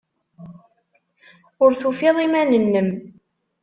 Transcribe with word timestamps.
Ur 1.63 1.71
tufid 1.79 2.17
iman-nnem. 2.25 2.89